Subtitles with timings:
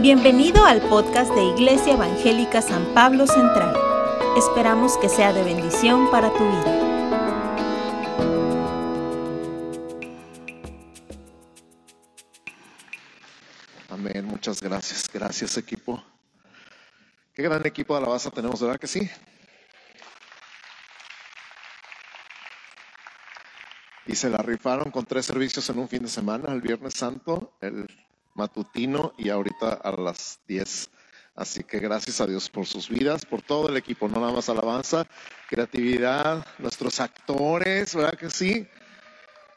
[0.00, 3.74] Bienvenido al podcast de Iglesia Evangélica San Pablo Central.
[4.36, 6.78] Esperamos que sea de bendición para tu vida.
[13.88, 15.10] Amén, muchas gracias.
[15.12, 16.00] Gracias equipo.
[17.34, 19.10] Qué gran equipo de alabanza tenemos, ¿verdad que sí?
[24.06, 27.56] Y se la rifaron con tres servicios en un fin de semana, el Viernes Santo,
[27.60, 27.88] el
[28.38, 30.90] matutino y ahorita a las 10.
[31.34, 34.48] Así que gracias a Dios por sus vidas, por todo el equipo, no nada más
[34.48, 35.06] alabanza,
[35.48, 38.66] creatividad, nuestros actores, ¿verdad que sí?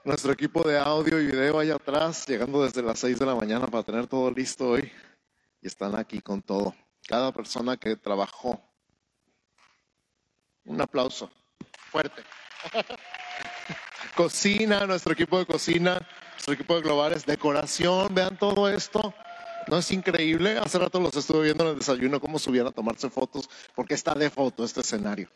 [0.04, 3.68] Nuestro equipo de audio y video allá atrás, llegando desde las 6 de la mañana
[3.68, 4.92] para tener todo listo hoy.
[5.62, 6.76] Y están aquí con todo.
[7.08, 8.60] Cada persona que trabajó.
[10.66, 11.32] Un aplauso
[11.92, 12.24] fuerte.
[14.16, 19.14] Cocina, nuestro equipo de cocina, nuestro equipo de globales, decoración, vean todo esto.
[19.68, 20.58] ¿No es increíble?
[20.58, 24.14] Hace rato los estuve viendo en el desayuno cómo subían a tomarse fotos, porque está
[24.14, 25.30] de foto este escenario.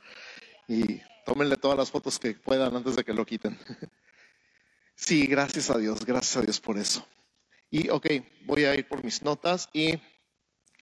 [0.67, 3.57] Y tómenle todas las fotos que puedan antes de que lo quiten.
[4.97, 7.05] Sí, gracias a Dios, gracias a Dios por eso.
[7.69, 8.07] Y ok,
[8.45, 9.99] voy a ir por mis notas y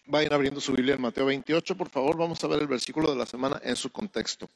[0.06, 3.18] vayan abriendo su Biblia en Mateo 28, por favor, vamos a ver el versículo de
[3.18, 4.48] la semana en su contexto.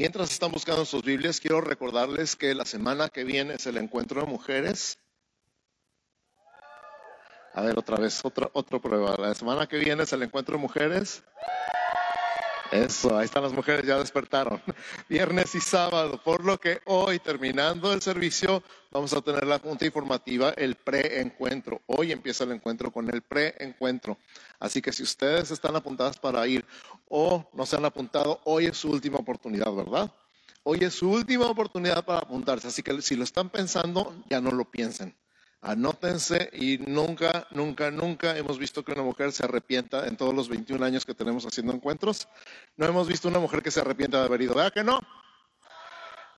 [0.00, 4.22] Mientras están buscando sus Biblias, quiero recordarles que la semana que viene es el encuentro
[4.22, 4.98] de mujeres.
[7.52, 9.18] A ver, otra vez, otra, prueba.
[9.18, 11.22] La semana que viene es el encuentro de mujeres.
[12.70, 14.62] Eso, ahí están las mujeres, ya despertaron.
[15.08, 18.62] Viernes y sábado, por lo que hoy, terminando el servicio,
[18.92, 21.80] vamos a tener la junta informativa, el pre-encuentro.
[21.86, 24.18] Hoy empieza el encuentro con el pre-encuentro.
[24.60, 26.64] Así que si ustedes están apuntadas para ir
[27.08, 30.12] o no se han apuntado, hoy es su última oportunidad, ¿verdad?
[30.62, 32.68] Hoy es su última oportunidad para apuntarse.
[32.68, 35.16] Así que si lo están pensando, ya no lo piensen.
[35.62, 40.48] Anótense y nunca, nunca, nunca hemos visto que una mujer se arrepienta en todos los
[40.48, 42.28] 21 años que tenemos haciendo encuentros.
[42.76, 44.54] No hemos visto una mujer que se arrepienta de haber ido.
[44.54, 45.00] ¿Verdad que no?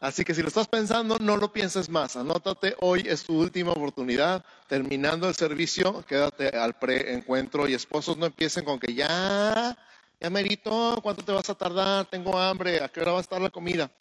[0.00, 2.16] Así que si lo estás pensando, no lo pienses más.
[2.16, 4.44] Anótate, hoy es tu última oportunidad.
[4.66, 9.78] Terminando el servicio, quédate al pre-encuentro y esposos no empiecen con que ya,
[10.20, 12.06] ya merito, ¿cuánto te vas a tardar?
[12.06, 13.92] Tengo hambre, ¿a qué hora va a estar la comida?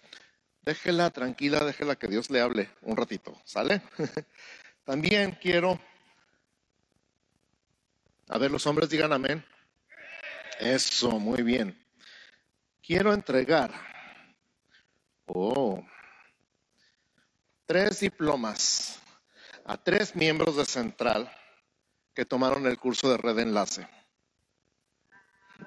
[0.63, 3.83] Déjela tranquila, déjela que Dios le hable un ratito, ¿sale?
[4.83, 5.79] También quiero,
[8.27, 9.45] a ver, los hombres digan amén.
[10.59, 11.77] Eso, muy bien.
[12.81, 13.71] Quiero entregar,
[15.27, 15.83] oh,
[17.65, 18.99] tres diplomas
[19.65, 21.31] a tres miembros de Central
[22.13, 23.87] que tomaron el curso de Red Enlace.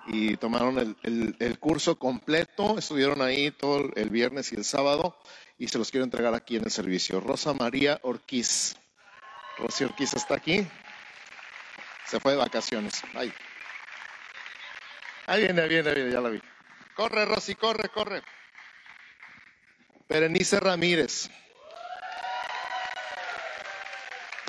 [0.09, 5.17] Y tomaron el, el curso completo, estuvieron ahí todo el viernes y el sábado
[5.57, 7.21] y se los quiero entregar aquí en el servicio.
[7.21, 8.77] Rosa María Orquiz.
[9.59, 10.67] Rocío Orquiza está aquí.
[12.07, 13.03] Se fue de vacaciones.
[13.15, 13.33] Ahí.
[15.27, 16.43] Ahí viene, viene, viene, ya la vi.
[16.95, 18.23] Corre, Rosy, corre, corre.
[20.09, 21.31] Berenice Ramírez.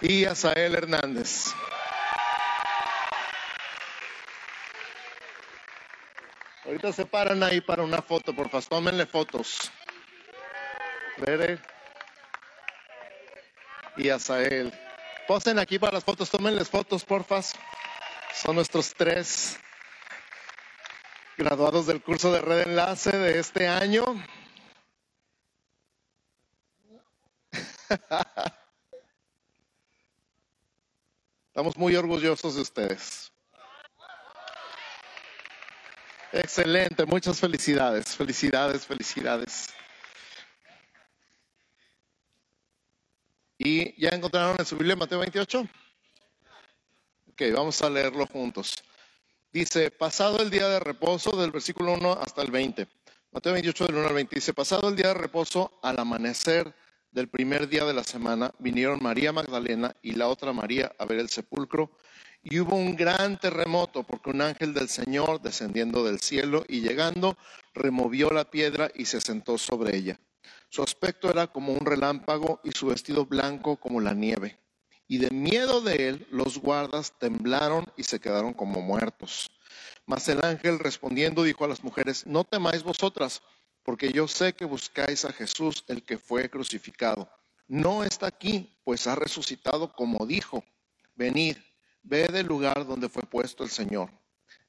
[0.01, 1.53] Y Asael Hernández.
[6.65, 9.71] Ahorita se paran ahí para una foto, por favor, tómenle fotos.
[11.17, 11.59] Bere
[13.97, 14.73] y Asael.
[15.27, 17.53] Posen aquí para las fotos, tómenles fotos, porfas.
[18.33, 19.59] Son nuestros tres
[21.35, 24.05] graduados del curso de red enlace de este año.
[31.47, 33.31] Estamos muy orgullosos de ustedes.
[36.31, 39.73] Excelente, muchas felicidades, felicidades, felicidades.
[43.57, 45.67] ¿Y ya encontraron en su Biblia Mateo 28?
[47.31, 48.83] Ok, vamos a leerlo juntos.
[49.51, 52.87] Dice, pasado el día de reposo, del versículo 1 hasta el 20.
[53.31, 56.73] Mateo 28 del 1 al 20 dice, pasado el día de reposo, al amanecer
[57.11, 61.19] del primer día de la semana, vinieron María Magdalena y la otra María a ver
[61.19, 61.91] el sepulcro.
[62.43, 67.37] Y hubo un gran terremoto porque un ángel del Señor descendiendo del cielo y llegando,
[67.73, 70.19] removió la piedra y se sentó sobre ella.
[70.75, 74.59] Su aspecto era como un relámpago y su vestido blanco como la nieve.
[75.07, 79.49] Y de miedo de él, los guardas temblaron y se quedaron como muertos.
[80.05, 83.41] Mas el ángel respondiendo dijo a las mujeres, no temáis vosotras,
[83.83, 87.29] porque yo sé que buscáis a Jesús, el que fue crucificado.
[87.69, 90.61] No está aquí, pues ha resucitado como dijo.
[91.15, 91.55] Venid,
[92.03, 94.11] ve del lugar donde fue puesto el Señor.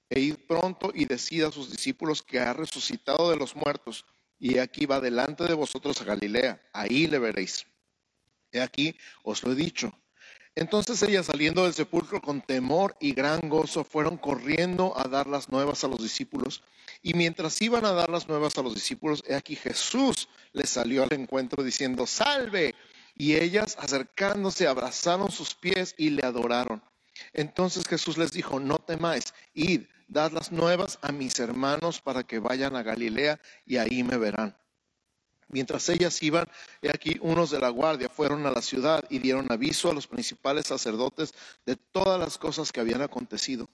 [0.08, 4.04] E id pronto y decid a sus discípulos que ha resucitado de los muertos
[4.38, 7.66] y aquí va delante de vosotros a Galilea, ahí le veréis.
[8.52, 9.92] He aquí, os lo he dicho.
[10.54, 15.50] Entonces ellas saliendo del sepulcro con temor y gran gozo fueron corriendo a dar las
[15.50, 16.62] nuevas a los discípulos.
[17.02, 21.02] Y mientras iban a dar las nuevas a los discípulos, he aquí Jesús les salió
[21.02, 22.74] al encuentro diciendo, salve.
[23.14, 26.82] Y ellas acercándose abrazaron sus pies y le adoraron.
[27.34, 32.38] Entonces Jesús les dijo, no temáis, id, dad las nuevas a mis hermanos para que
[32.38, 34.56] vayan a Galilea y ahí me verán.
[35.48, 36.48] Mientras ellas iban,
[36.82, 40.08] he aquí unos de la guardia fueron a la ciudad y dieron aviso a los
[40.08, 43.68] principales sacerdotes de todas las cosas que habían acontecido.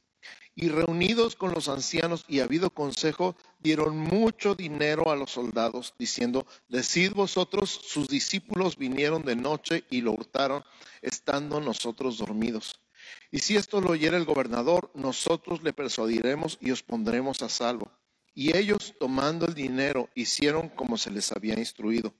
[0.54, 6.46] Y reunidos con los ancianos y habido consejo, dieron mucho dinero a los soldados, diciendo,
[6.68, 10.62] decid vosotros, sus discípulos vinieron de noche y lo hurtaron,
[11.00, 12.81] estando nosotros dormidos.
[13.30, 17.90] Y si esto lo oyera el gobernador, nosotros le persuadiremos y os pondremos a salvo.
[18.34, 22.14] Y ellos, tomando el dinero, hicieron como se les había instruido.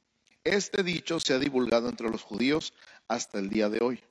[0.44, 2.73] Este dicho se ha divulgado entre los judíos
[3.08, 4.02] hasta el día de hoy.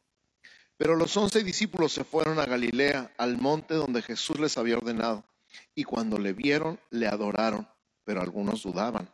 [0.77, 5.23] Pero los once discípulos se fueron a Galilea, al monte donde Jesús les había ordenado.
[5.75, 7.67] Y cuando le vieron, le adoraron,
[8.03, 9.13] pero algunos dudaban.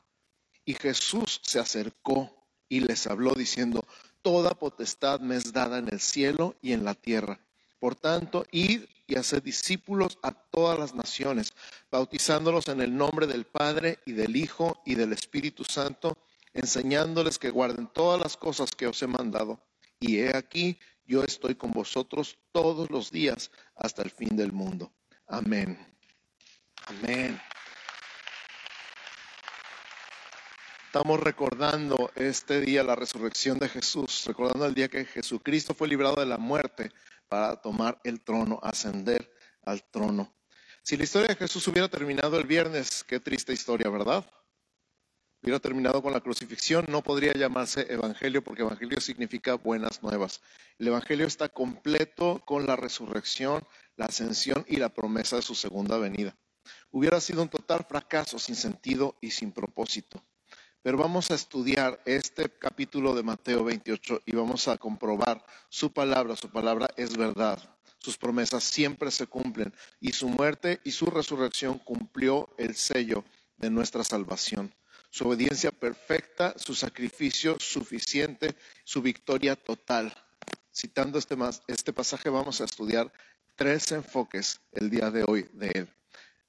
[0.63, 2.31] Y Jesús se acercó
[2.69, 3.85] y les habló diciendo,
[4.21, 7.39] Toda potestad me es dada en el cielo y en la tierra.
[7.79, 11.53] Por tanto, id y haced discípulos a todas las naciones,
[11.91, 16.17] bautizándolos en el nombre del Padre y del Hijo y del Espíritu Santo,
[16.53, 19.59] enseñándoles que guarden todas las cosas que os he mandado.
[19.99, 24.91] Y he aquí, yo estoy con vosotros todos los días hasta el fin del mundo.
[25.27, 25.77] Amén.
[26.85, 27.39] Amén.
[30.87, 36.15] Estamos recordando este día la resurrección de Jesús, recordando el día que Jesucristo fue librado
[36.15, 36.91] de la muerte
[37.27, 39.31] para tomar el trono, ascender
[39.63, 40.33] al trono.
[40.83, 44.25] Si la historia de Jesús hubiera terminado el viernes, qué triste historia, ¿verdad?
[45.41, 50.41] Hubiera terminado con la crucifixión, no podría llamarse evangelio porque evangelio significa buenas nuevas.
[50.79, 53.65] El evangelio está completo con la resurrección,
[53.97, 56.35] la ascensión y la promesa de su segunda venida.
[56.91, 60.23] Hubiera sido un total fracaso sin sentido y sin propósito.
[60.87, 66.37] Pero vamos a estudiar este capítulo de Mateo 28 y vamos a comprobar su palabra.
[66.37, 67.59] Su palabra es verdad.
[67.99, 73.25] Sus promesas siempre se cumplen y su muerte y su resurrección cumplió el sello
[73.57, 74.73] de nuestra salvación.
[75.09, 78.55] Su obediencia perfecta, su sacrificio suficiente,
[78.85, 80.13] su victoria total.
[80.73, 81.35] Citando este,
[81.67, 83.11] este pasaje vamos a estudiar
[83.57, 85.89] tres enfoques el día de hoy de él.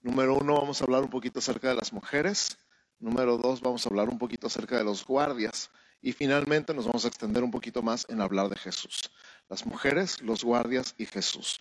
[0.01, 2.57] Número uno, vamos a hablar un poquito acerca de las mujeres.
[3.01, 5.71] Número dos, vamos a hablar un poquito acerca de los guardias.
[6.01, 9.11] Y finalmente nos vamos a extender un poquito más en hablar de Jesús.
[9.49, 11.61] Las mujeres, los guardias y Jesús.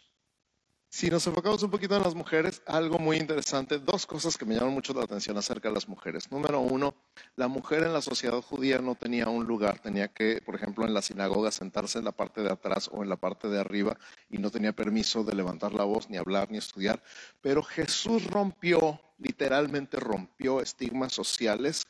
[0.89, 4.55] Si nos enfocamos un poquito en las mujeres, algo muy interesante, dos cosas que me
[4.55, 6.31] llaman mucho la atención acerca de las mujeres.
[6.31, 6.95] Número uno,
[7.35, 10.93] la mujer en la sociedad judía no tenía un lugar, tenía que, por ejemplo, en
[10.93, 13.97] la sinagoga sentarse en la parte de atrás o en la parte de arriba
[14.29, 17.03] y no tenía permiso de levantar la voz, ni hablar, ni estudiar.
[17.41, 21.85] Pero Jesús rompió, literalmente rompió estigmas sociales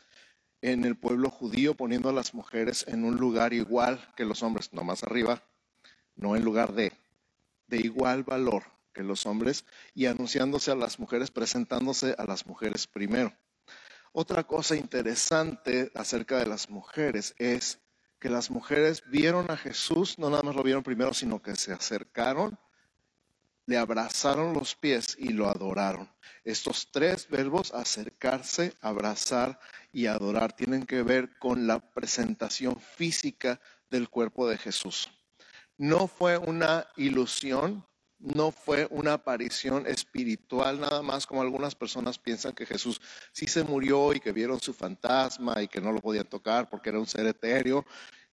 [0.61, 4.73] en el pueblo judío, poniendo a las mujeres en un lugar igual que los hombres,
[4.73, 5.43] no más arriba,
[6.15, 6.91] no en lugar de,
[7.67, 13.33] de igual valor los hombres y anunciándose a las mujeres, presentándose a las mujeres primero.
[14.11, 17.79] Otra cosa interesante acerca de las mujeres es
[18.19, 21.71] que las mujeres vieron a Jesús, no nada más lo vieron primero, sino que se
[21.71, 22.57] acercaron,
[23.67, 26.09] le abrazaron los pies y lo adoraron.
[26.43, 29.59] Estos tres verbos, acercarse, abrazar
[29.91, 35.11] y adorar, tienen que ver con la presentación física del cuerpo de Jesús.
[35.77, 37.85] No fue una ilusión,
[38.19, 42.99] no fue una aparición espiritual nada más como algunas personas piensan que Jesús
[43.31, 46.89] sí se murió y que vieron su fantasma y que no lo podían tocar porque
[46.89, 47.85] era un ser etéreo,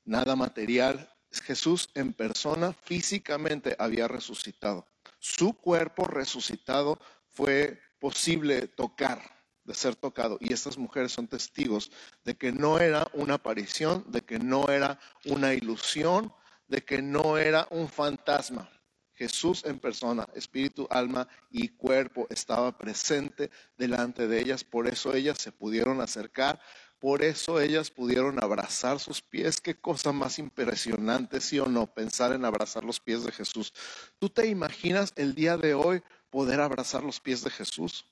[0.04, 1.10] nada material.
[1.30, 4.86] Jesús en persona físicamente había resucitado.
[5.18, 6.98] Su cuerpo resucitado
[7.28, 9.20] fue posible tocar,
[9.64, 10.38] de ser tocado.
[10.40, 11.90] Y estas mujeres son testigos
[12.24, 16.32] de que no era una aparición, de que no era una ilusión,
[16.68, 18.70] de que no era un fantasma.
[19.14, 25.38] Jesús en persona, espíritu, alma y cuerpo, estaba presente delante de ellas, por eso ellas
[25.38, 26.60] se pudieron acercar,
[26.98, 29.60] por eso ellas pudieron abrazar sus pies.
[29.60, 33.74] Qué cosa más impresionante, sí o no, pensar en abrazar los pies de Jesús.
[34.18, 38.06] ¿Tú te imaginas el día de hoy poder abrazar los pies de Jesús?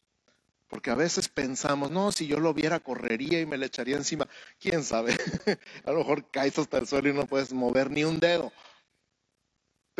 [0.69, 4.29] Porque a veces pensamos, no, si yo lo viera, correría y me le echaría encima.
[4.59, 5.17] ¿Quién sabe?
[5.85, 8.53] a lo mejor caes hasta el suelo y no puedes mover ni un dedo.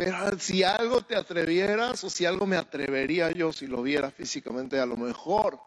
[0.03, 4.77] Pero si algo te atrevieras o si algo me atrevería yo si lo viera físicamente,
[4.77, 5.61] a lo mejor,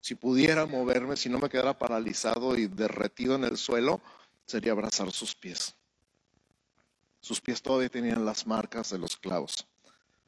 [0.00, 4.00] si pudiera moverme, si no me quedara paralizado y derretido en el suelo,
[4.46, 5.74] sería abrazar sus pies.
[7.20, 9.66] sus pies todavía tenían las marcas de los clavos.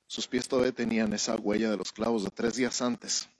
[0.06, 3.30] Sus pies todavía tenían esa huella de los clavos de tres días antes.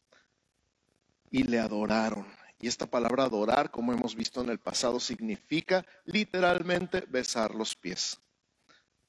[1.31, 2.27] Y le adoraron.
[2.61, 8.19] Y esta palabra adorar, como hemos visto en el pasado, significa literalmente besar los pies.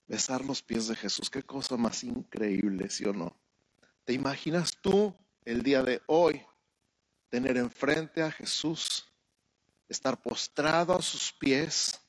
[0.07, 1.29] Besar los pies de Jesús.
[1.29, 3.35] Qué cosa más increíble, ¿sí o no?
[4.03, 6.41] ¿Te imaginas tú el día de hoy
[7.29, 9.05] tener enfrente a Jesús,
[9.89, 11.99] estar postrado a sus pies,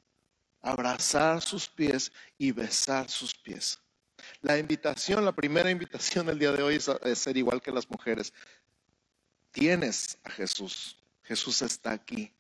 [0.61, 3.79] abrazar sus pies y besar sus pies?
[4.43, 8.33] La invitación, la primera invitación del día de hoy es, ser igual que las mujeres.
[9.51, 10.99] Tienes a Jesús.
[11.23, 12.36] Jesús está aquí.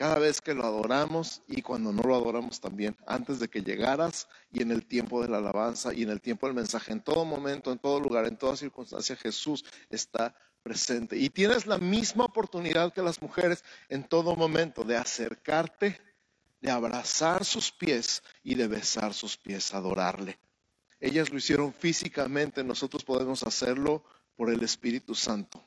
[0.00, 4.28] Cada vez que lo adoramos y cuando no lo adoramos también, antes de que llegaras
[4.50, 7.26] y en el tiempo de la alabanza y en el tiempo del mensaje, en todo
[7.26, 11.18] momento, en todo lugar, en toda circunstancia, Jesús está presente.
[11.18, 16.00] Y tienes la misma oportunidad que las mujeres en todo momento de acercarte,
[16.62, 20.38] de abrazar sus pies y de besar sus pies, adorarle.
[20.98, 24.02] Ellas lo hicieron físicamente, nosotros podemos hacerlo
[24.34, 25.62] por el Espíritu Santo.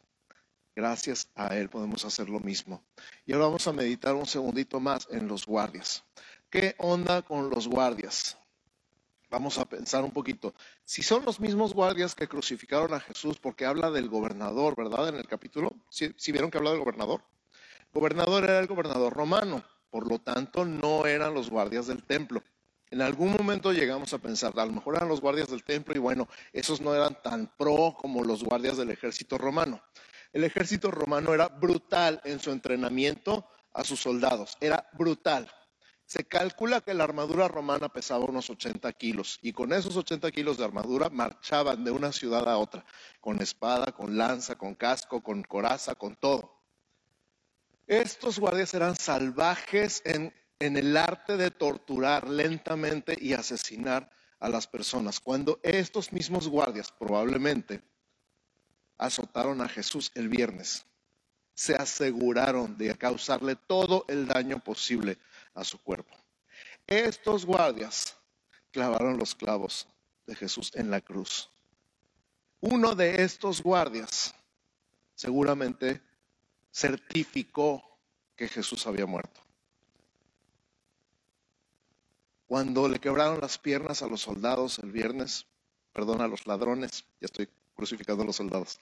[0.75, 2.83] Gracias a Él podemos hacer lo mismo.
[3.25, 6.03] Y ahora vamos a meditar un segundito más en los guardias.
[6.49, 8.37] ¿Qué onda con los guardias?
[9.29, 10.53] Vamos a pensar un poquito.
[10.85, 15.09] Si son los mismos guardias que crucificaron a Jesús, porque habla del gobernador, ¿verdad?
[15.09, 17.23] En el capítulo, si vieron que habla del gobernador?
[17.93, 22.43] gobernador era el gobernador romano, por lo tanto no eran los guardias del templo.
[22.89, 25.99] En algún momento llegamos a pensar, a lo mejor eran los guardias del templo y
[25.99, 29.81] bueno, esos no eran tan pro como los guardias del ejército romano.
[30.33, 35.49] El ejército romano era brutal en su entrenamiento a sus soldados, era brutal.
[36.05, 40.57] Se calcula que la armadura romana pesaba unos 80 kilos y con esos 80 kilos
[40.57, 42.85] de armadura marchaban de una ciudad a otra,
[43.21, 46.61] con espada, con lanza, con casco, con coraza, con todo.
[47.87, 50.33] Estos guardias eran salvajes en
[50.65, 54.09] en el arte de torturar lentamente y asesinar
[54.39, 55.19] a las personas.
[55.19, 57.81] Cuando estos mismos guardias probablemente
[58.97, 60.85] azotaron a Jesús el viernes,
[61.53, 65.17] se aseguraron de causarle todo el daño posible
[65.53, 66.15] a su cuerpo.
[66.87, 68.17] Estos guardias
[68.71, 69.87] clavaron los clavos
[70.25, 71.49] de Jesús en la cruz.
[72.59, 74.33] Uno de estos guardias
[75.15, 76.01] seguramente
[76.71, 77.83] certificó
[78.35, 79.41] que Jesús había muerto.
[82.47, 85.45] Cuando le quebraron las piernas a los soldados el viernes,
[85.91, 88.79] perdón, a los ladrones, ya estoy crucificando a los soldados.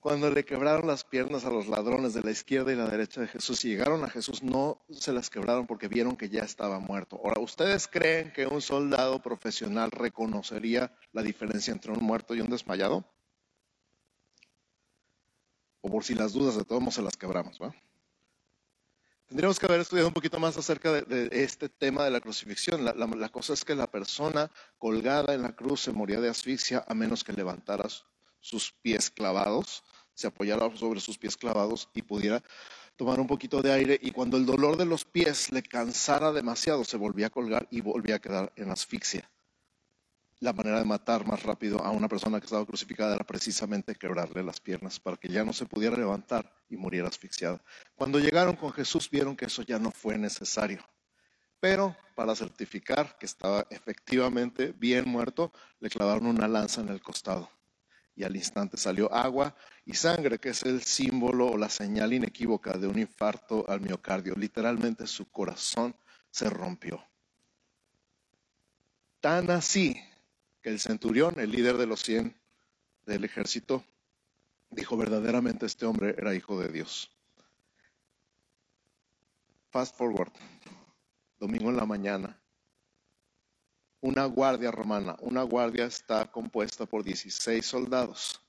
[0.00, 3.26] Cuando le quebraron las piernas a los ladrones de la izquierda y la derecha de
[3.26, 7.20] Jesús y llegaron a Jesús, no se las quebraron porque vieron que ya estaba muerto.
[7.24, 12.50] Ahora, ¿ustedes creen que un soldado profesional reconocería la diferencia entre un muerto y un
[12.50, 13.04] desmayado?
[15.80, 17.74] O por si las dudas de todos se las quebramos, ¿va?
[19.28, 22.84] Tendríamos que haber estudiado un poquito más acerca de, este tema de la crucifixión.
[22.84, 26.94] La, cosa es que la persona colgada en la cruz se moría de asfixia a
[26.94, 27.86] menos que levantara
[28.38, 29.82] sus pies clavados,
[30.14, 32.40] se apoyara sobre sus pies clavados y pudiera
[32.94, 36.84] tomar un poquito de aire y cuando el dolor de los pies le cansara demasiado
[36.84, 39.28] se volvía a colgar y volvía a quedar en asfixia
[40.46, 44.44] la manera de matar más rápido a una persona que estaba crucificada era precisamente quebrarle
[44.44, 47.60] las piernas para que ya no se pudiera levantar y muriera asfixiada.
[47.96, 50.86] Cuando llegaron con Jesús vieron que eso ya no fue necesario.
[51.58, 57.50] Pero para certificar que estaba efectivamente bien muerto, le clavaron una lanza en el costado.
[58.14, 62.78] Y al instante salió agua y sangre, que es el símbolo o la señal inequívoca
[62.78, 64.36] de un infarto al miocardio.
[64.36, 65.96] Literalmente su corazón
[66.30, 67.04] se rompió.
[69.20, 70.00] Tan así
[70.66, 72.36] el centurión, el líder de los cien
[73.06, 73.84] del ejército,
[74.70, 77.08] dijo verdaderamente este hombre era hijo de Dios.
[79.70, 80.32] Fast forward,
[81.38, 82.42] domingo en la mañana,
[84.00, 88.42] una guardia romana, una guardia está compuesta por 16 soldados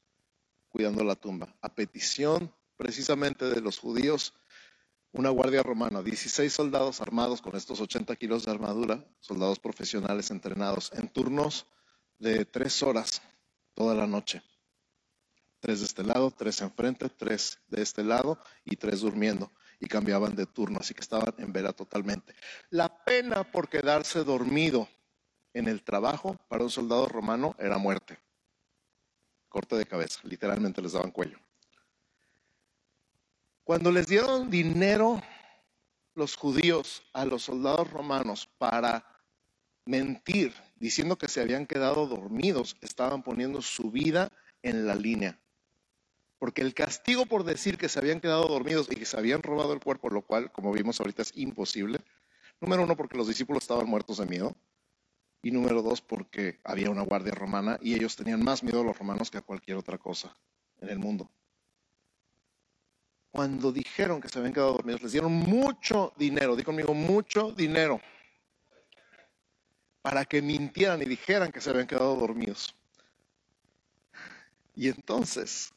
[0.70, 4.34] cuidando la tumba, a petición precisamente de los judíos,
[5.12, 10.92] una guardia romana, 16 soldados armados con estos 80 kilos de armadura, soldados profesionales entrenados
[10.94, 11.68] en turnos
[12.20, 13.22] de tres horas
[13.74, 14.42] toda la noche.
[15.60, 19.52] Tres de este lado, tres enfrente, tres de este lado y tres durmiendo.
[19.80, 22.34] Y cambiaban de turno, así que estaban en vela totalmente.
[22.70, 24.88] La pena por quedarse dormido
[25.54, 28.20] en el trabajo para un soldado romano era muerte.
[29.50, 31.40] Corte de cabeza, literalmente les daban cuello.
[33.64, 35.22] Cuando les dieron dinero
[36.14, 39.06] los judíos a los soldados romanos para
[39.88, 45.40] mentir diciendo que se habían quedado dormidos, estaban poniendo su vida en la línea.
[46.40, 49.74] Porque el castigo por decir que se habían quedado dormidos y que se habían robado
[49.74, 52.00] el cuerpo, lo cual, como vimos ahorita, es imposible.
[52.62, 54.56] Número uno, porque los discípulos estaban muertos de miedo.
[55.42, 58.98] Y número dos, porque había una guardia romana y ellos tenían más miedo a los
[58.98, 60.36] romanos que a cualquier otra cosa
[60.80, 61.30] en el mundo.
[63.32, 68.02] Cuando dijeron que se habían quedado dormidos, les dieron mucho dinero, di conmigo, mucho dinero,
[70.08, 72.74] para que mintieran y dijeran que se habían quedado dormidos.
[74.74, 75.74] Y entonces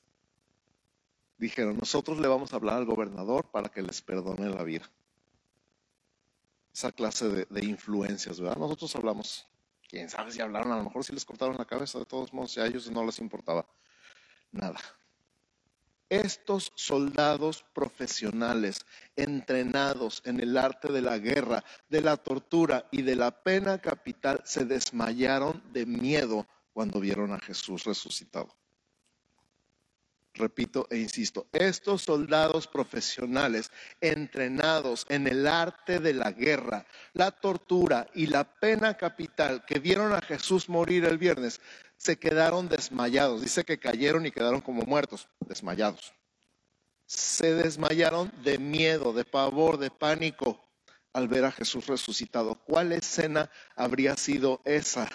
[1.37, 4.88] dijeron, nosotros le vamos a hablar al gobernador para que les perdone la vida.
[6.72, 8.58] Esa clase de, influencias, ¿verdad?
[8.58, 9.49] Nosotros hablamos
[9.88, 12.56] quién sabe si hablaron, a lo mejor si les cortaron la cabeza, de todos modos,
[12.56, 13.66] a ellos no les importaba
[14.52, 14.78] nada.
[16.10, 18.84] Estos soldados profesionales,
[19.16, 24.42] entrenados en el arte de la guerra, de la tortura y de la pena capital,
[24.44, 28.54] se desmayaron de miedo cuando vieron a Jesús resucitado.
[30.34, 38.08] Repito e insisto, estos soldados profesionales entrenados en el arte de la guerra, la tortura
[38.14, 41.60] y la pena capital que vieron a Jesús morir el viernes,
[42.00, 43.42] se quedaron desmayados.
[43.42, 46.14] Dice que cayeron y quedaron como muertos, desmayados.
[47.04, 50.59] Se desmayaron de miedo, de pavor, de pánico
[51.12, 52.54] al ver a Jesús resucitado.
[52.64, 55.11] ¿Cuál escena habría sido esa?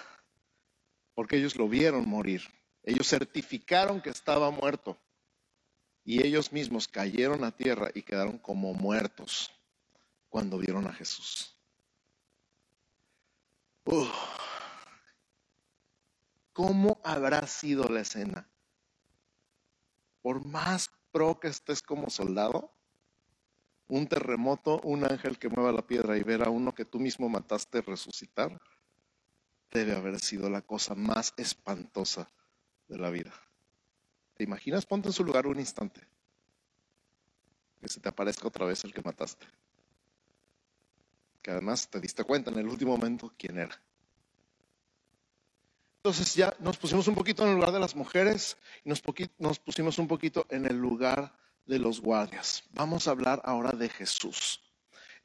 [1.14, 2.42] Porque ellos lo vieron morir.
[2.84, 4.96] Ellos certificaron que estaba muerto
[6.04, 9.50] y ellos mismos cayeron a tierra y quedaron como muertos
[10.28, 11.52] cuando vieron a Jesús.
[16.56, 18.48] ¿Cómo habrá sido la escena?
[20.22, 22.72] Por más pro que estés como soldado,
[23.88, 27.28] un terremoto, un ángel que mueva la piedra y ver a uno que tú mismo
[27.28, 28.58] mataste resucitar,
[29.70, 32.26] debe haber sido la cosa más espantosa
[32.88, 33.34] de la vida.
[34.32, 34.86] ¿Te imaginas?
[34.86, 36.08] Ponte en su lugar un instante.
[37.82, 39.46] Que se te aparezca otra vez el que mataste.
[41.42, 43.78] Que además te diste cuenta en el último momento quién era.
[46.06, 49.02] Entonces ya nos pusimos un poquito en el lugar de las mujeres y nos,
[49.38, 52.62] nos pusimos un poquito en el lugar de los guardias.
[52.70, 54.60] Vamos a hablar ahora de Jesús.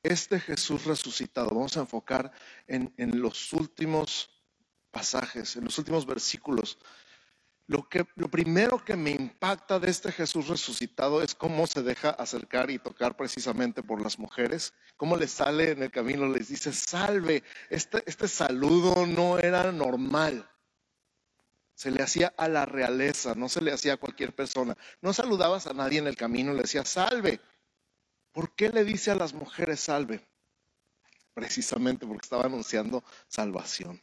[0.01, 2.32] Este Jesús resucitado, vamos a enfocar
[2.65, 4.32] en, en los últimos
[4.89, 6.79] pasajes, en los últimos versículos
[7.71, 12.10] lo, que, lo primero que me impacta de este Jesús resucitado es cómo se deja
[12.10, 16.73] acercar y tocar precisamente por las mujeres, cómo le sale en el camino, les dice,
[16.73, 20.50] salve, este, este saludo no era normal.
[21.82, 24.78] Se le hacía a la realeza, no se le hacía a cualquier persona.
[25.02, 27.41] No saludabas a nadie en el camino, le decía, salve.
[28.32, 30.24] ¿Por qué le dice a las mujeres salve?
[31.34, 34.00] Precisamente porque estaba anunciando salvación.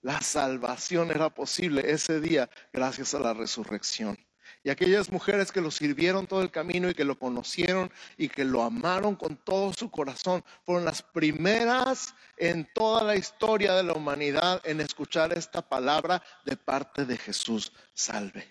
[0.00, 4.16] La salvación era posible ese día gracias a la resurrección.
[4.64, 8.44] Y aquellas mujeres que lo sirvieron todo el camino y que lo conocieron y que
[8.44, 13.94] lo amaron con todo su corazón, fueron las primeras en toda la historia de la
[13.94, 18.46] humanidad en escuchar esta palabra de parte de Jesús, salve.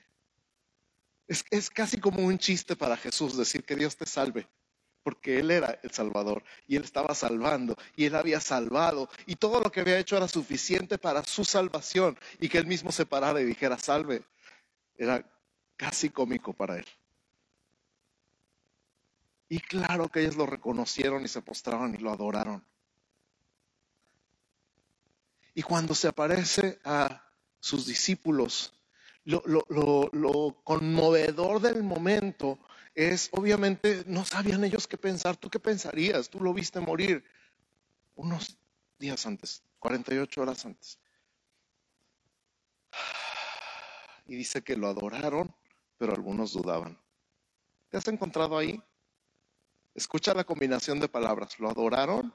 [1.28, 4.47] Es, es casi como un chiste para Jesús decir que Dios te salve
[5.04, 9.60] porque Él era el Salvador y Él estaba salvando y Él había salvado y todo
[9.60, 13.41] lo que había hecho era suficiente para su salvación y que Él mismo se parara
[13.41, 14.24] y dijera salve,
[14.97, 15.26] era
[15.82, 16.86] casi cómico para Él.
[19.50, 22.63] Y claro que ellos lo reconocieron y se postraron y lo adoraron.
[25.56, 27.28] Y cuando se aparece a
[27.60, 28.72] sus discípulos,
[29.24, 32.60] lo, lo conmovedor del momento
[32.94, 35.36] es, obviamente, no sabían ellos qué pensar.
[35.36, 36.30] ¿Tú qué pensarías?
[36.30, 37.26] Tú lo viste morir
[38.13, 38.56] unos
[39.00, 41.00] días antes, 48 horas antes.
[44.28, 45.54] Y dice que lo adoraron,
[46.02, 47.00] pero algunos dudaban.
[47.90, 48.82] ¿Te has encontrado ahí?
[49.94, 51.60] Escucha la combinación de palabras.
[51.60, 52.34] Lo adoraron,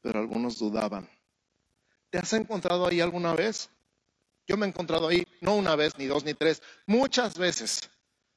[0.00, 1.08] pero algunos dudaban.
[2.10, 3.70] ¿Te has encontrado ahí alguna vez?
[4.48, 7.88] Yo me he encontrado ahí no una vez, ni dos, ni tres, muchas veces.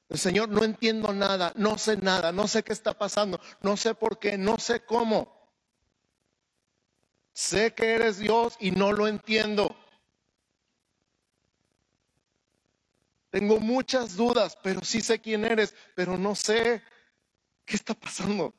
[0.08, 3.96] El Señor, no entiendo nada, no sé nada, no sé qué está pasando, no sé
[3.96, 5.50] por qué, no sé cómo.
[7.32, 9.74] Sé que eres Dios y no lo entiendo.
[13.32, 16.84] Tengo muchas dudas, pero sí sé quién eres, pero no sé
[17.64, 18.54] qué está pasando.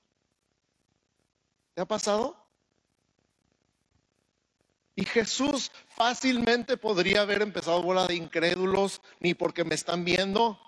[1.74, 2.36] ¿Te ha pasado?
[4.96, 10.60] Y Jesús fácilmente podría haber empezado bola de incrédulos, ni porque me están viendo,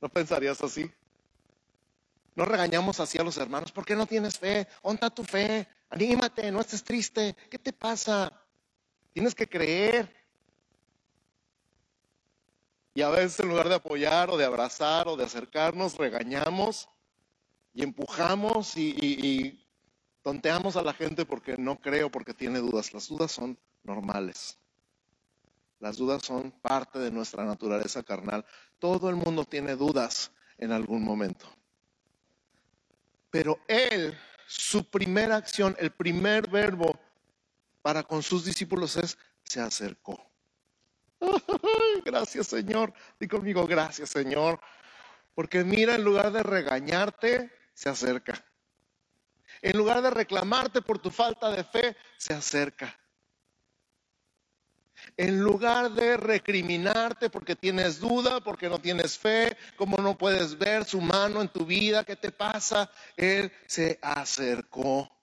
[0.00, 0.90] ¿No pensarías así?
[2.34, 3.72] No regañamos así a los hermanos.
[3.72, 4.68] ¿Por qué no tienes fe?
[4.82, 5.66] Honta tu fe.
[5.90, 7.34] Anímate, no estés triste.
[7.50, 8.32] ¿Qué te pasa?
[9.12, 10.17] Tienes que creer.
[12.98, 16.88] Y a veces en lugar de apoyar o de abrazar o de acercarnos, regañamos
[17.72, 19.64] y empujamos y,
[20.22, 22.92] Tonteamos a la gente porque no creo, porque tiene dudas.
[22.92, 24.58] Las dudas son normales.
[25.78, 28.44] Las dudas son parte de nuestra naturaleza carnal.
[28.80, 31.46] Todo el mundo tiene dudas en algún momento.
[33.30, 36.98] Pero él, su primera acción, el primer verbo
[37.80, 40.27] para con sus discípulos es se acercó.
[42.04, 42.92] Gracias Señor.
[43.18, 44.60] Di conmigo, gracias Señor.
[45.34, 48.44] Porque mira, en lugar de regañarte, se acerca.
[49.62, 52.98] En lugar de reclamarte por tu falta de fe, se acerca.
[55.16, 60.84] En lugar de recriminarte porque tienes duda, porque no tienes fe, como no puedes ver
[60.84, 62.90] su mano en tu vida, ¿qué te pasa?
[63.16, 65.17] Él se acercó.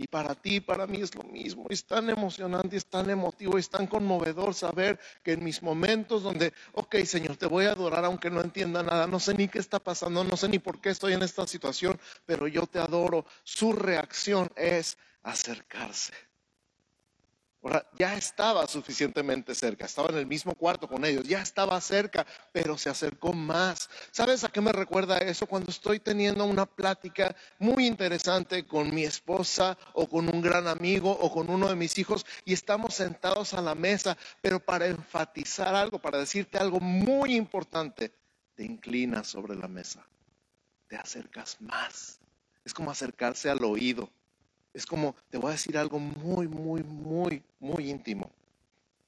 [0.00, 1.66] Y para ti, para mí es lo mismo.
[1.68, 6.54] Es tan emocionante, es tan emotivo, es tan conmovedor saber que en mis momentos donde,
[6.72, 9.78] ok Señor, te voy a adorar aunque no entienda nada, no sé ni qué está
[9.78, 13.26] pasando, no sé ni por qué estoy en esta situación, pero yo te adoro.
[13.44, 16.14] Su reacción es acercarse.
[17.98, 22.78] Ya estaba suficientemente cerca, estaba en el mismo cuarto con ellos, ya estaba cerca, pero
[22.78, 23.90] se acercó más.
[24.12, 25.46] ¿Sabes a qué me recuerda eso?
[25.46, 31.10] Cuando estoy teniendo una plática muy interesante con mi esposa o con un gran amigo
[31.10, 35.74] o con uno de mis hijos y estamos sentados a la mesa, pero para enfatizar
[35.74, 38.10] algo, para decirte algo muy importante,
[38.54, 40.06] te inclinas sobre la mesa,
[40.88, 42.20] te acercas más.
[42.64, 44.10] Es como acercarse al oído
[44.72, 48.30] es como, te voy a decir algo muy, muy, muy, muy íntimo.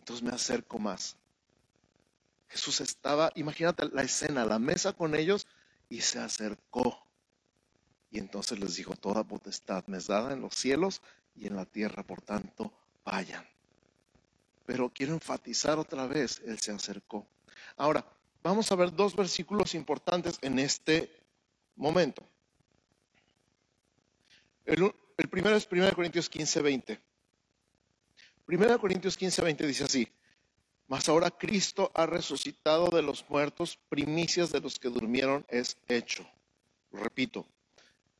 [0.01, 1.17] Entonces me acerco más.
[2.49, 5.47] Jesús estaba, imagínate la escena, la mesa con ellos
[5.89, 7.07] y se acercó.
[8.11, 11.01] Y entonces les dijo, toda potestad me es dada en los cielos
[11.35, 12.73] y en la tierra, por tanto,
[13.05, 13.47] vayan.
[14.67, 17.27] Pero quiero enfatizar otra vez, Él se acercó.
[17.77, 18.05] Ahora,
[18.43, 21.11] vamos a ver dos versículos importantes en este
[21.77, 22.23] momento.
[24.65, 27.01] El, el primero es 1 Corintios 15, 20.
[28.47, 30.09] 1 Corintios 15, 20 dice así,
[30.89, 36.29] mas ahora Cristo ha resucitado de los muertos, primicias de los que durmieron es hecho.
[36.91, 37.47] repito,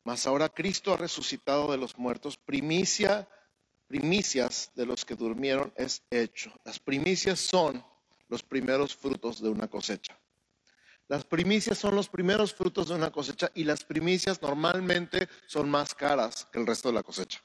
[0.03, 3.27] mas ahora Cristo ha resucitado de los muertos, primicia,
[3.87, 6.51] primicias de los que durmieron es hecho.
[6.65, 7.85] Las primicias son
[8.27, 10.19] los primeros frutos de una cosecha.
[11.07, 15.93] Las primicias son los primeros frutos de una cosecha y las primicias normalmente son más
[15.93, 17.43] caras que el resto de la cosecha.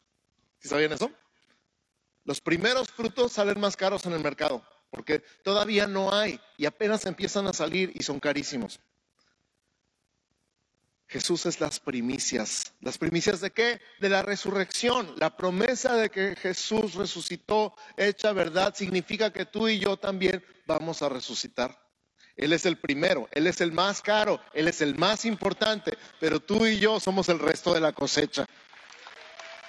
[0.58, 1.10] ¿Sí sabían eso?
[2.24, 7.04] Los primeros frutos salen más caros en el mercado porque todavía no hay y apenas
[7.06, 8.80] empiezan a salir y son carísimos.
[11.08, 12.74] Jesús es las primicias.
[12.80, 13.80] ¿Las primicias de qué?
[13.98, 15.14] De la resurrección.
[15.16, 21.00] La promesa de que Jesús resucitó, hecha verdad, significa que tú y yo también vamos
[21.00, 21.87] a resucitar.
[22.38, 26.40] Él es el primero, Él es el más caro, Él es el más importante, pero
[26.40, 28.46] tú y yo somos el resto de la cosecha.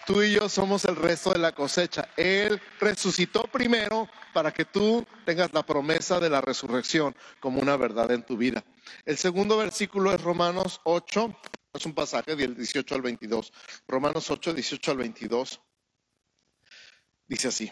[0.06, 2.10] Tú y yo somos el resto de la cosecha.
[2.16, 8.12] Él resucitó primero para que tú tengas la promesa de la resurrección como una verdad
[8.12, 8.64] en tu vida.
[9.06, 11.36] El segundo versículo es Romanos 8,
[11.74, 13.52] es un pasaje del 18 al 22.
[13.88, 15.62] Romanos 8, 18 al 22.
[17.28, 17.72] Dice así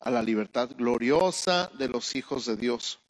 [0.00, 3.00] a la libertad gloriosa de los hijos de Dios,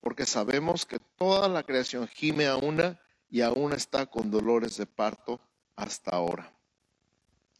[0.00, 4.86] porque sabemos que toda la creación gime a una y aún está con dolores de
[4.86, 5.40] parto
[5.76, 6.52] hasta ahora.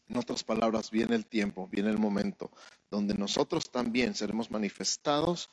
[0.09, 2.51] En otras palabras, viene el tiempo, viene el momento
[2.89, 5.49] donde nosotros también seremos manifestados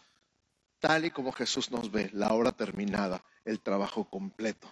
[0.80, 4.68] tal y como Jesús nos ve, la hora terminada, el trabajo completo.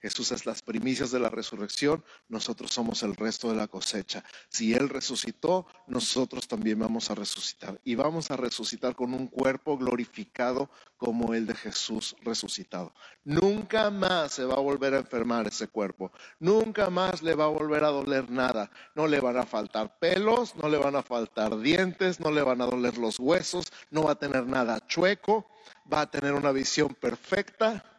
[0.00, 4.24] Jesús es las primicias de la resurrección, nosotros somos el resto de la cosecha.
[4.48, 7.78] Si Él resucitó, nosotros también vamos a resucitar.
[7.84, 12.94] Y vamos a resucitar con un cuerpo glorificado como el de Jesús resucitado.
[13.24, 16.12] Nunca más se va a volver a enfermar ese cuerpo.
[16.38, 18.70] Nunca más le va a volver a doler nada.
[18.94, 22.60] No le van a faltar pelos, no le van a faltar dientes, no le van
[22.62, 25.46] a doler los huesos, no va a tener nada chueco,
[25.92, 27.89] va a tener una visión perfecta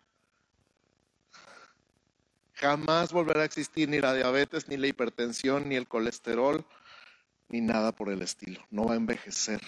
[2.62, 6.64] Jamás volverá a existir ni la diabetes, ni la hipertensión, ni el colesterol,
[7.50, 8.64] ni nada por el estilo.
[8.70, 9.62] No va a envejecer.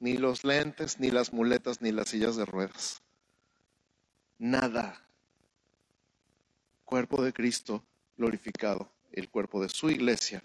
[0.00, 3.02] Ni los lentes, ni las muletas, ni las sillas de ruedas.
[4.36, 5.00] Nada.
[6.84, 7.84] Cuerpo de Cristo
[8.16, 10.42] glorificado, el cuerpo de su iglesia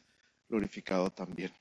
[0.48, 1.52] glorificado también.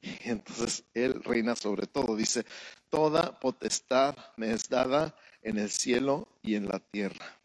[0.00, 2.14] Y entonces Él reina sobre todo.
[2.14, 2.46] Dice,
[2.90, 7.39] toda potestad me es dada en el cielo y en la tierra.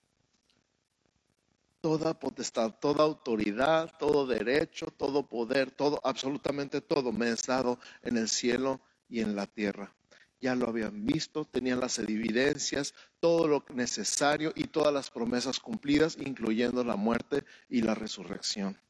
[1.85, 8.17] Toda potestad, toda autoridad, todo derecho, todo poder, todo, absolutamente todo me es dado en
[8.17, 9.93] el cielo y en la tierra.
[10.41, 16.17] Ya lo habían visto, tenían las evidencias, todo lo necesario y todas las promesas cumplidas,
[16.19, 18.81] incluyendo la muerte y la resurrección.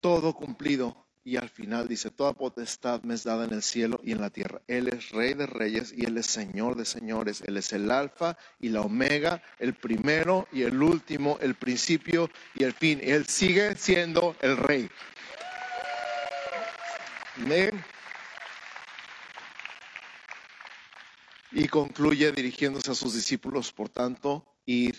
[0.00, 4.12] Todo cumplido y al final dice, toda potestad me es dada en el cielo y
[4.12, 4.60] en la tierra.
[4.66, 7.42] Él es rey de reyes y Él es señor de señores.
[7.46, 12.64] Él es el alfa y la omega, el primero y el último, el principio y
[12.64, 12.98] el fin.
[13.02, 14.90] Él sigue siendo el rey.
[17.36, 17.84] Amén.
[21.52, 24.96] Y concluye dirigiéndose a sus discípulos, por tanto, ir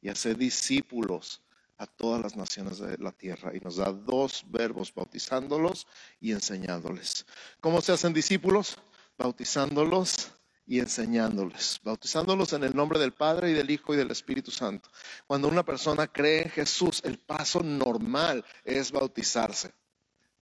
[0.00, 1.42] y hacer discípulos
[1.78, 5.86] a todas las naciones de la tierra y nos da dos verbos, bautizándolos
[6.20, 7.26] y enseñándoles.
[7.60, 8.78] ¿Cómo se hacen discípulos?
[9.18, 10.32] Bautizándolos
[10.66, 14.90] y enseñándoles, bautizándolos en el nombre del Padre y del Hijo y del Espíritu Santo.
[15.26, 19.72] Cuando una persona cree en Jesús, el paso normal es bautizarse.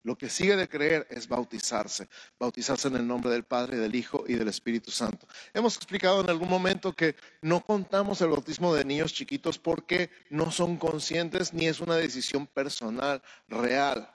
[0.05, 4.23] Lo que sigue de creer es bautizarse, bautizarse en el nombre del Padre, del Hijo
[4.27, 5.27] y del Espíritu Santo.
[5.51, 10.51] Hemos explicado en algún momento que no contamos el bautismo de niños chiquitos porque no
[10.51, 14.07] son conscientes ni es una decisión personal, real.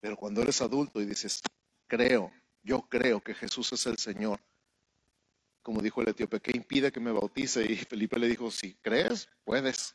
[0.00, 1.40] Pero cuando eres adulto y dices,
[1.86, 2.32] creo,
[2.64, 4.40] yo creo que Jesús es el Señor,
[5.62, 7.64] como dijo el etíope, ¿qué impide que me bautice?
[7.70, 9.94] Y Felipe le dijo, si crees, puedes.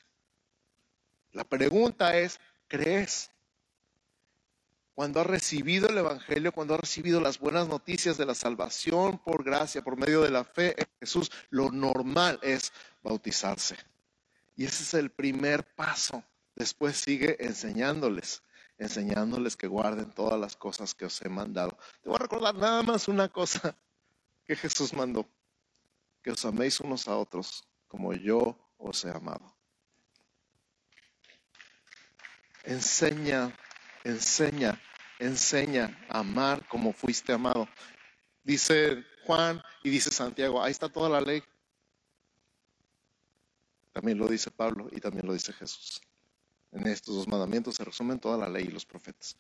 [1.34, 3.30] La pregunta es, ¿crees?
[5.00, 9.46] Cuando ha recibido el Evangelio, cuando ha recibido las buenas noticias de la salvación por
[9.46, 13.78] gracia, por medio de la fe en Jesús, lo normal es bautizarse.
[14.58, 16.22] Y ese es el primer paso.
[16.54, 18.44] Después sigue enseñándoles,
[18.78, 21.78] enseñándoles que guarden todas las cosas que os he mandado.
[22.04, 23.74] Te voy a recordar nada más una cosa
[24.44, 25.26] que Jesús mandó,
[26.22, 29.56] que os améis unos a otros como yo os he amado.
[32.66, 33.56] Enseña,
[34.04, 34.78] enseña
[35.20, 37.68] enseña a amar como fuiste amado.
[38.44, 41.44] Dice Juan y dice Santiago, ahí está toda la ley.
[43.92, 46.02] También lo dice Pablo y también lo dice Jesús.
[46.72, 49.36] En estos dos mandamientos se resumen toda la ley y los profetas.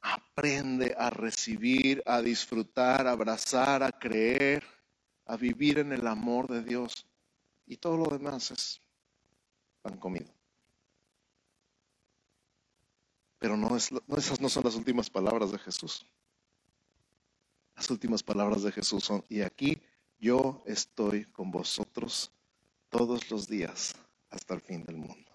[0.00, 4.64] Aprende a recibir, a disfrutar, a abrazar, a creer,
[5.26, 7.06] a vivir en el amor de Dios.
[7.66, 8.82] Y todo lo demás es
[9.80, 10.41] pan comido.
[13.42, 16.06] Pero no, es, esas no son las últimas palabras de Jesús.
[17.74, 19.82] Las últimas palabras de Jesús son, y aquí
[20.20, 22.30] yo estoy con vosotros
[22.88, 23.96] todos los días
[24.30, 25.31] hasta el fin del mundo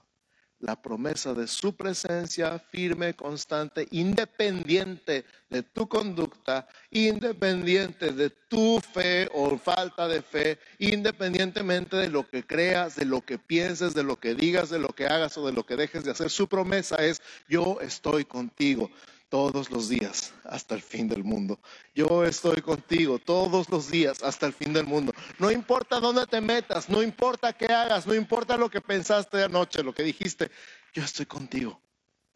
[0.60, 9.30] la promesa de su presencia firme, constante, independiente de tu conducta, independiente de tu fe
[9.34, 14.15] o falta de fe, independientemente de lo que creas, de lo que pienses, de lo
[14.17, 16.30] que digas, de lo que hagas o de lo que dejes de hacer.
[16.30, 18.89] Su promesa es, yo estoy contigo
[19.30, 21.60] todos los días hasta el fin del mundo.
[21.94, 25.13] Yo estoy contigo todos los días hasta el fin del mundo.
[25.40, 29.84] No importa dónde te metas, no importa qué hagas, no importa lo que pensaste anoche,
[29.84, 30.50] lo que dijiste,
[30.94, 31.80] yo estoy contigo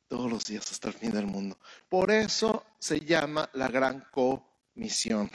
[0.08, 1.58] todos los días hasta el fin del mundo.
[1.88, 5.32] Por eso se llama la gran comisión,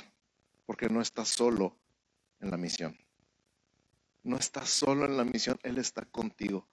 [0.66, 1.76] porque no estás solo
[2.40, 2.98] en la misión.
[4.22, 6.66] No estás solo en la misión, Él está contigo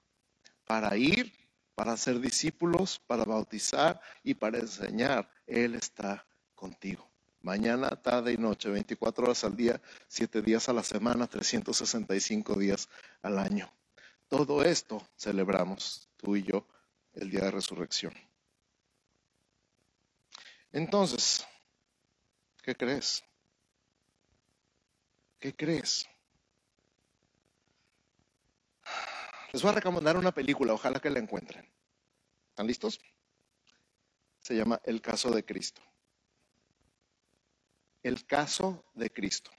[0.65, 1.42] para ir
[1.75, 5.29] para ser discípulos, para bautizar y para enseñar.
[5.47, 7.09] Él está contigo.
[7.41, 12.87] Mañana, tarde y noche, 24 horas al día, 7 días a la semana, 365 días
[13.21, 13.69] al año.
[14.29, 16.65] Todo esto celebramos tú y yo
[17.13, 18.13] el día de resurrección.
[20.71, 21.45] Entonces,
[22.63, 23.23] ¿qué crees?
[25.39, 26.07] ¿Qué crees?
[29.53, 31.63] Les voy a recomendar una película, ojalá que la encuentren.
[32.49, 32.99] ¿Están listos?
[34.39, 35.79] Se llama El caso de Cristo.
[38.01, 39.51] El caso de Cristo.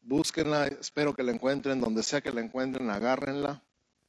[0.00, 3.62] Búsquenla, espero que la encuentren, donde sea que la encuentren, agárrenla.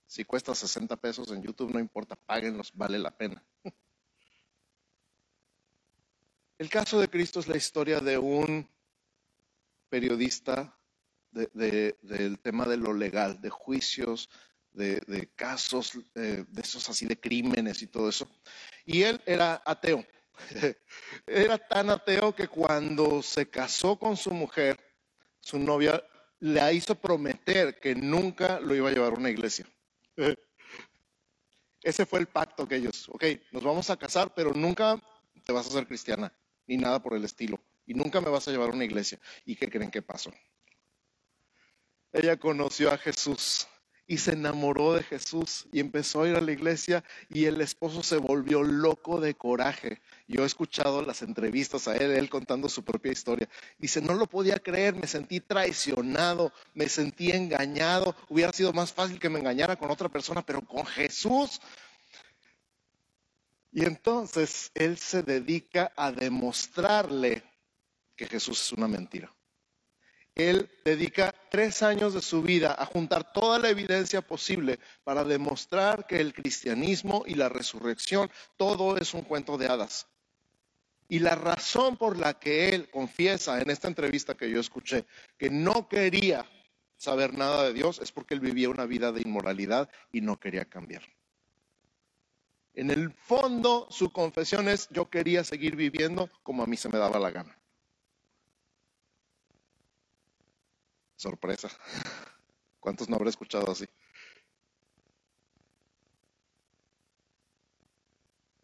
[0.08, 3.46] Si cuesta 60 pesos en YouTube, no importa, páguenlos, vale la pena.
[6.58, 8.68] El caso de Cristo es la historia de un
[9.90, 10.76] periodista
[11.34, 14.30] del tema de lo legal, de juicios,
[14.74, 18.28] de, casos, eh, de esos así de crímenes y todo eso.
[18.86, 20.06] Y él era ateo.
[21.28, 24.80] era tan ateo que cuando se casó con su mujer,
[25.40, 26.04] su novia
[26.40, 29.66] le hizo prometer que nunca lo iba a llevar a una iglesia.
[31.82, 35.02] Ese fue el pacto que ellos, ok, nos vamos a casar, pero nunca
[35.44, 36.34] te vas a hacer cristiana,
[36.66, 39.20] ni nada por el estilo, y nunca me vas a llevar a una iglesia.
[39.46, 40.32] ¿Y qué creen que pasó?
[42.14, 43.68] Ella conoció a Jesús
[44.06, 48.04] y se enamoró de Jesús y empezó a ir a la iglesia y el esposo
[48.04, 50.00] se volvió loco de coraje.
[50.28, 53.50] Yo he escuchado las entrevistas a él, él contando su propia historia.
[53.80, 58.16] Dice, no lo podía creer, me sentí traicionado, me sentí engañado.
[58.30, 61.62] Hubiera sido más fácil que me engañara con otra persona, pero con Jesús.
[63.72, 67.42] Y entonces él se dedica a demostrarle
[68.16, 69.34] que Jesús es una mentira
[70.36, 76.08] él dedica tres años de su vida a juntar toda la evidencia posible para demostrar
[76.08, 80.08] que el cristianismo y la resurrección, todo es un cuento de hadas.
[81.08, 85.06] Y la razón por la que él confiesa en esta entrevista que yo escuché
[85.38, 86.46] que no quería
[86.98, 90.66] saber nada de Dios es porque él vivía una vida de inmoralidad y no quería
[90.66, 91.04] cambiar.
[92.74, 96.98] En el fondo, su confesión es, yo quería seguir viviendo como a mí se me
[96.98, 97.63] daba la gana.
[101.24, 101.70] Sorpresa.
[102.82, 103.86] ¿Cuántos no habré escuchado así?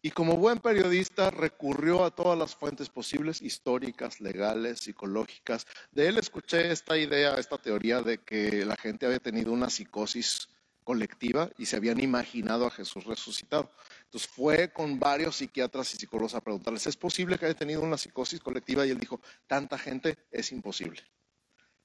[0.02, 5.66] Y como buen periodista recurrió a todas las fuentes posibles, históricas, legales, psicológicas.
[5.90, 10.48] De él escuché esta idea, esta teoría de que la gente había tenido una psicosis
[10.84, 13.70] colectiva y se habían imaginado a Jesús resucitado.
[14.04, 17.96] Entonces fue con varios psiquiatras y psicólogos a preguntarles, ¿es posible que haya tenido una
[17.96, 18.84] psicosis colectiva?
[18.84, 21.02] Y él dijo, tanta gente es imposible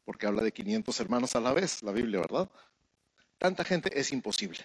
[0.06, 2.50] porque habla de 500 hermanos a la vez, la Biblia, ¿verdad?
[3.38, 4.60] Tanta gente es imposible.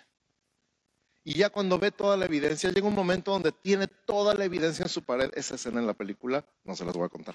[1.25, 4.85] Y ya cuando ve toda la evidencia, llega un momento donde tiene toda la evidencia
[4.85, 5.31] en su pared.
[5.35, 7.35] Esa escena en la película, no se las voy a contar.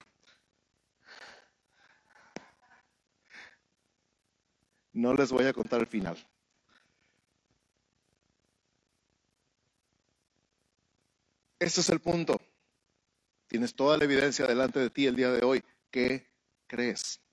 [4.94, 6.18] No les voy a contar el final.
[11.60, 12.40] Ese es el punto.
[13.48, 15.64] Tienes toda la evidencia delante de ti el día de hoy.
[15.92, 16.28] ¿Qué
[16.68, 17.25] crees?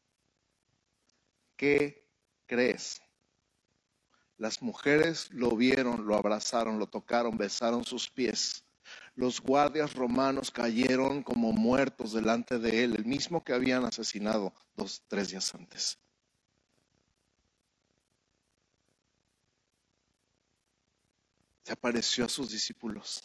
[1.62, 2.09] ¿Qué
[2.46, 3.01] crees?
[4.37, 8.64] Las mujeres lo vieron, lo abrazaron, lo tocaron, besaron sus pies.
[9.14, 15.05] Los guardias romanos cayeron como muertos delante de él, el mismo que habían asesinado dos,
[15.07, 16.01] tres días antes.
[21.62, 23.22] Se apareció a sus discípulos,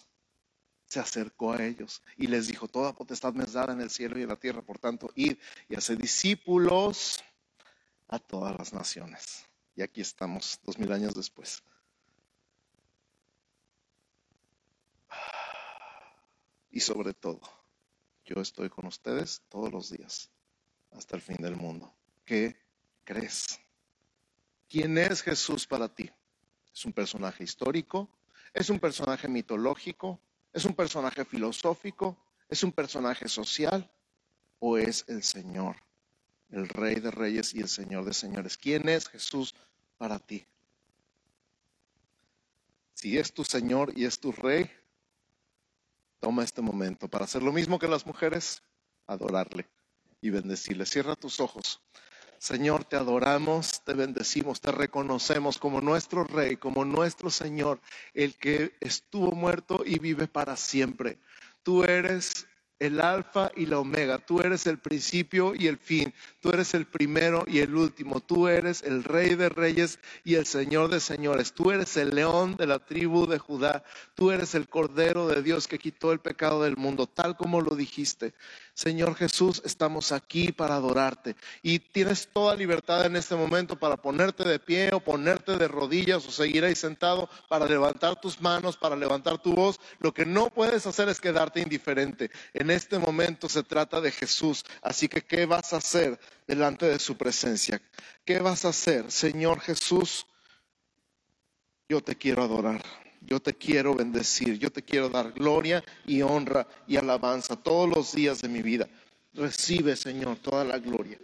[0.86, 4.20] se acercó a ellos y les dijo, toda potestad me es dada en el cielo
[4.20, 5.38] y en la tierra, por tanto, id
[5.70, 7.24] y hacer discípulos
[8.08, 9.46] a todas las naciones.
[9.76, 11.64] Y aquí estamos, dos mil años después.
[16.70, 17.42] Y sobre todo,
[18.26, 20.30] yo estoy con ustedes todos los días,
[20.92, 21.94] hasta el fin del mundo.
[22.26, 22.56] ¿Qué
[23.04, 23.60] crees?
[24.70, 26.12] ¿Quién es Jesús para ti?
[26.74, 28.10] ¿Es un personaje histórico?
[28.54, 30.20] ¿Es un personaje mitológico?
[30.54, 32.18] ¿Es un personaje filosófico?
[32.50, 33.90] ¿Es un personaje social?
[34.60, 35.87] ¿O es el Señor?
[36.52, 38.58] El Rey de Reyes y el Señor de Señores.
[38.58, 39.54] ¿Quién es Jesús
[39.98, 40.46] para ti?
[42.94, 44.70] Si es tu Señor y es tu Rey,
[46.20, 48.64] toma este momento para hacer lo mismo que las mujeres,
[49.06, 49.68] adorarle
[50.22, 50.86] y bendecirle.
[50.86, 51.82] Cierra tus ojos.
[52.40, 57.82] Señor, te adoramos, te bendecimos, te reconocemos como nuestro Rey, como nuestro Señor,
[58.14, 61.18] el que estuvo muerto y vive para siempre.
[61.64, 62.48] Tú eres
[62.80, 64.20] el alfa y la omega.
[64.20, 66.14] Tú eres el principio y el fin.
[66.40, 68.20] Tú eres el primero y el último.
[68.20, 71.54] Tú eres el rey de reyes y el señor de señores.
[71.54, 73.84] Tú eres el león de la tribu de Judá.
[74.16, 77.76] Tú eres el cordero de Dios que quitó el pecado del mundo, tal como lo
[77.76, 78.34] dijiste.
[78.78, 84.48] Señor Jesús, estamos aquí para adorarte y tienes toda libertad en este momento para ponerte
[84.48, 88.96] de pie o ponerte de rodillas o seguir ahí sentado para levantar tus manos, para
[88.96, 89.80] levantar tu voz.
[89.98, 92.30] Lo que no puedes hacer es quedarte indiferente.
[92.54, 97.00] En este momento se trata de Jesús, así que ¿qué vas a hacer delante de
[97.00, 97.82] su presencia?
[98.26, 100.28] ¿Qué vas a hacer, Señor Jesús?
[101.90, 102.84] Yo te quiero adorar.
[103.22, 108.14] Yo te quiero bendecir, yo te quiero dar gloria y honra y alabanza todos los
[108.14, 108.88] días de mi vida.
[109.34, 111.18] Recibe, Señor, toda la gloria.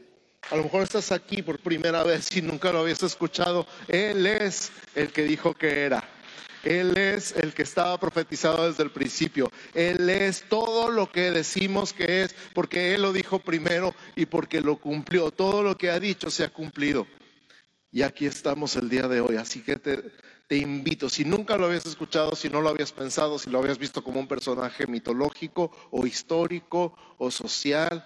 [0.52, 3.66] A lo mejor estás aquí por primera vez y nunca lo habías escuchado.
[3.88, 6.04] Él es el que dijo que era.
[6.64, 9.52] Él es el que estaba profetizado desde el principio.
[9.74, 14.62] Él es todo lo que decimos que es, porque Él lo dijo primero y porque
[14.62, 15.32] lo cumplió.
[15.32, 17.06] Todo lo que ha dicho se ha cumplido.
[17.92, 19.36] Y aquí estamos el día de hoy.
[19.36, 20.04] Así que te,
[20.48, 23.78] te invito, si nunca lo habías escuchado, si no lo habías pensado, si lo habías
[23.78, 28.06] visto como un personaje mitológico o histórico o social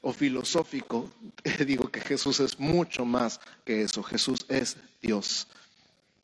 [0.00, 1.10] o filosófico,
[1.42, 5.48] te digo que Jesús es mucho más que eso, Jesús es Dios.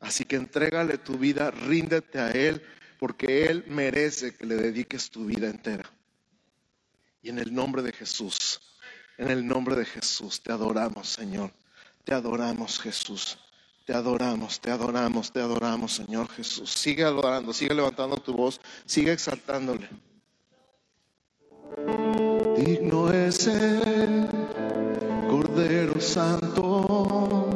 [0.01, 2.63] Así que entrégale tu vida, ríndete a Él,
[2.99, 5.91] porque Él merece que le dediques tu vida entera.
[7.23, 8.61] Y en el nombre de Jesús,
[9.19, 11.51] en el nombre de Jesús, te adoramos, Señor.
[12.05, 13.39] Te adoramos, Jesús.
[13.87, 16.73] Te adoramos, te adoramos, te adoramos, Señor Jesús.
[16.73, 19.89] Sigue adorando, sigue levantando tu voz, sigue exaltándole.
[22.57, 24.27] Digno es el
[25.31, 27.49] Cordero Santo,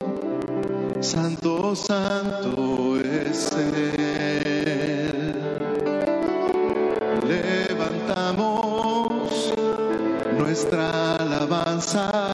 [1.00, 5.34] Santo, Santo es Él.
[7.26, 8.72] Levantamos
[10.38, 12.29] nuestra alabanza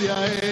[0.00, 0.49] gloria.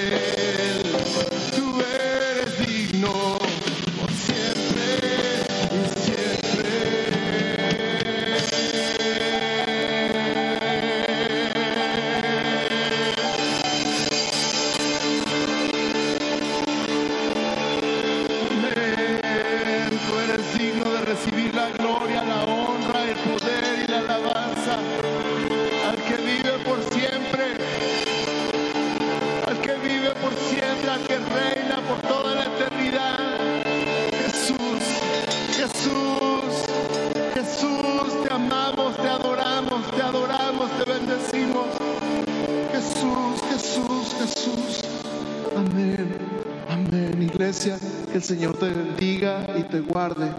[48.39, 50.31] Señor te bendiga y te guarde.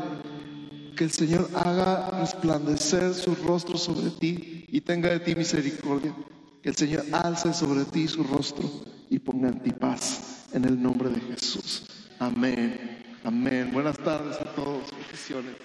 [0.95, 6.15] Que el Señor haga resplandecer su rostro sobre ti y tenga de ti misericordia.
[6.63, 8.63] Que el Señor alce sobre ti su rostro
[9.09, 10.47] y ponga en ti paz.
[10.53, 11.87] En el nombre de Jesús.
[12.19, 13.17] Amén.
[13.25, 13.69] Amén.
[13.73, 14.91] Buenas tardes a todos.
[14.91, 15.55] Bendiciones.